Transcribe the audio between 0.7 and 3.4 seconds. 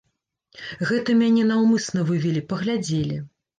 Гэта мяне наўмысна вывелі, паглядзелі.